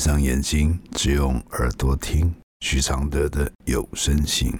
[0.00, 4.50] 闭上眼睛，只用耳朵听许常德的有声信。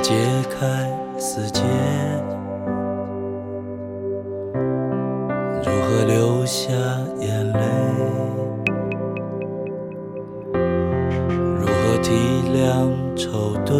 [0.00, 0.14] 解
[0.50, 0.88] 开
[1.18, 1.62] 死结？
[5.64, 6.72] 如何流下
[7.20, 7.60] 眼泪？
[11.58, 12.12] 如何体
[12.54, 13.74] 谅愁对？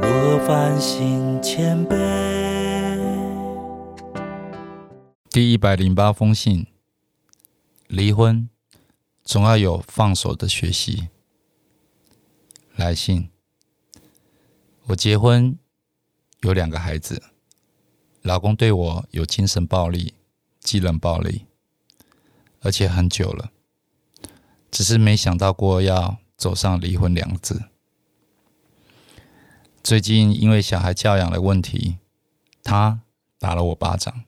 [0.00, 1.94] 如何反省谦卑？
[5.30, 6.66] 第一百零八封信：
[7.88, 8.48] 离婚
[9.24, 11.08] 总要有放手的学习。
[12.84, 13.30] 来信：
[14.88, 15.58] 我结婚
[16.42, 17.22] 有两个孩子，
[18.20, 20.12] 老公对我有精神暴力、
[20.60, 21.46] 技能暴力，
[22.60, 23.50] 而且很久了，
[24.70, 27.62] 只是没想到过要走上离婚两字。
[29.82, 31.96] 最近因为小孩教养的问题，
[32.62, 33.00] 他
[33.38, 34.24] 打了我巴掌。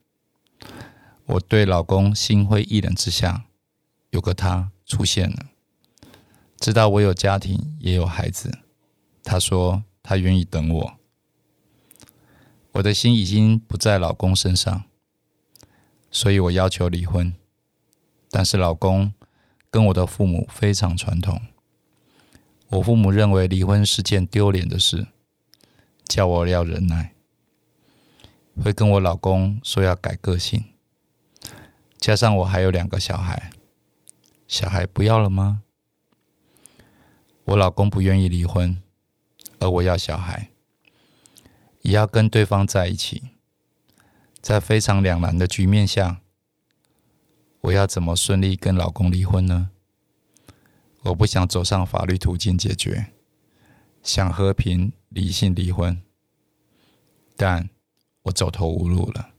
[1.27, 3.45] 我对老公心灰意冷之下，
[4.09, 5.47] 有个他出现了。
[6.59, 8.59] 知道我有家庭，也有孩子，
[9.23, 10.95] 他说他愿意等我。
[12.73, 14.85] 我的心已经不在老公身上，
[16.11, 17.35] 所以我要求离婚。
[18.31, 19.13] 但是老公
[19.71, 21.41] 跟我的父母非常传统，
[22.69, 25.07] 我父母认为离婚是件丢脸的事，
[26.05, 27.15] 叫我要忍耐，
[28.63, 30.65] 会跟我老公说要改个性。
[31.99, 33.51] 加上我还有两个小孩，
[34.47, 35.63] 小孩不要了吗？
[37.47, 38.83] 我老公不愿意离婚，
[39.61, 40.51] 而我要小孩，
[41.83, 43.31] 也要跟对方在一起，
[44.41, 46.21] 在非常两难的局面下，
[47.61, 49.71] 我要怎么顺利跟老公离婚呢？
[51.03, 53.13] 我不想走上法律途径解决，
[54.03, 56.03] 想和平理性离婚，
[57.37, 57.71] 但
[58.23, 59.31] 我走投无路了。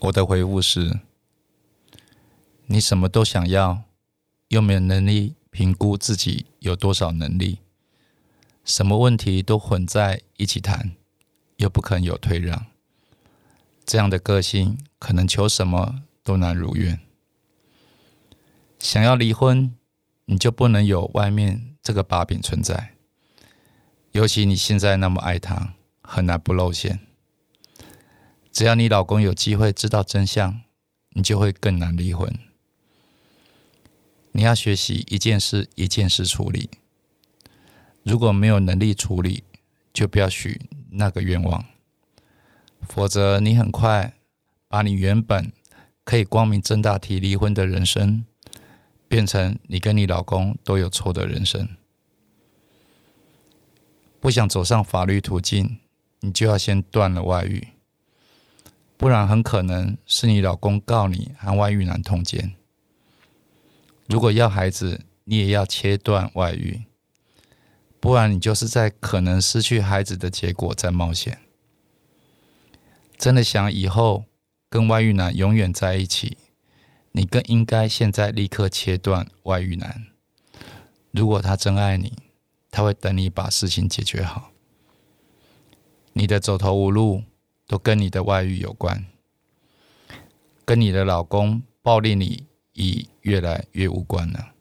[0.00, 0.98] 我的回复是：
[2.66, 3.85] 你什么都想要。
[4.48, 7.60] 又没有能力评估自己有多少能力，
[8.64, 10.96] 什么问题都混在一起谈，
[11.56, 12.66] 又不肯有退让，
[13.84, 17.00] 这样的个性可能求什么都难如愿。
[18.78, 19.74] 想要离婚，
[20.26, 22.94] 你就不能有外面这个把柄存在，
[24.12, 27.00] 尤其你现在那么爱他，很难不露馅。
[28.52, 30.62] 只要你老公有机会知道真相，
[31.10, 32.32] 你就会更难离婚。
[34.36, 36.68] 你要学习一件事一件事处理。
[38.02, 39.42] 如果没有能力处理，
[39.94, 40.60] 就不要许
[40.90, 41.64] 那个愿望，
[42.82, 44.12] 否则你很快
[44.68, 45.50] 把你原本
[46.04, 48.26] 可以光明正大提离婚的人生，
[49.08, 51.66] 变成你跟你老公都有错的人生。
[54.20, 55.78] 不想走上法律途径，
[56.20, 57.68] 你就要先断了外遇，
[58.98, 62.54] 不然很可能是你老公告你和外遇男通奸。
[64.06, 66.84] 如果要孩子，你也要切断外遇，
[67.98, 71.40] 不然你就是在可能失去孩子的结果在冒险。
[73.18, 74.26] 真的想以后
[74.68, 76.36] 跟外遇男永远在一起，
[77.12, 80.06] 你更应该现在立刻切断外遇男。
[81.10, 82.12] 如果他真爱你，
[82.70, 84.52] 他会等你把事情解决好。
[86.12, 87.24] 你的走投无路
[87.66, 89.06] 都跟你的外遇有关，
[90.64, 92.46] 跟你的老公暴力你。
[92.76, 94.52] 已越来越无关了。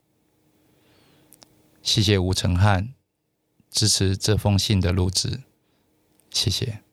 [1.83, 2.93] 谢谢吴成汉
[3.69, 5.43] 支持这封信的录制，
[6.31, 6.84] 谢谢。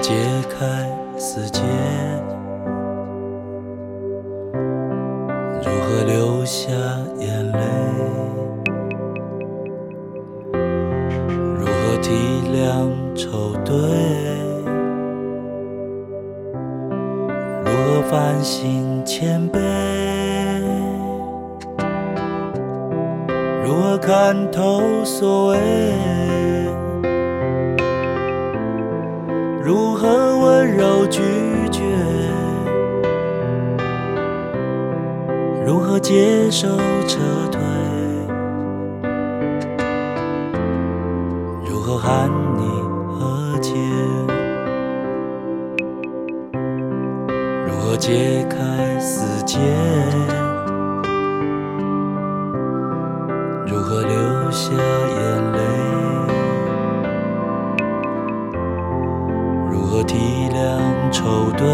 [0.00, 0.14] 解
[0.48, 0.58] 开
[1.18, 1.60] 死结，
[5.62, 6.70] 如何流下
[7.18, 7.58] 眼泪？
[11.58, 12.14] 如何体
[12.54, 13.74] 谅愁对？
[17.64, 19.58] 如何反省谦卑？
[23.64, 25.58] 如何看透所谓？
[29.68, 31.20] 如何温柔拒
[31.70, 31.82] 绝？
[35.66, 36.66] 如何接受
[37.06, 37.18] 撤
[37.52, 37.60] 退？
[41.68, 42.62] 如何喊你
[43.12, 43.74] 和解？
[47.66, 49.58] 如何解开死结？
[53.66, 54.72] 如何留下
[61.18, 61.66] 愁对？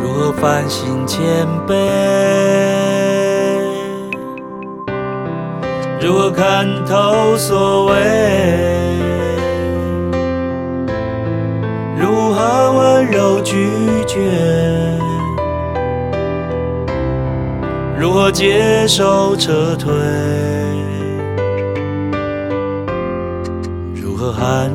[0.00, 1.74] 如何反省谦卑？
[6.00, 7.92] 如何看透所谓？
[12.00, 13.68] 如何温柔拒
[14.06, 14.18] 绝？
[17.98, 19.92] 如何接受撤退？
[23.94, 24.70] 如何喊